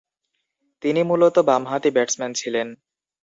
তিনি 0.83 1.01
মূলতঃ 1.03 1.41
বামহাতি 1.49 1.89
ব্যাটসম্যান 1.95 2.31
ছিলেন। 2.33 2.67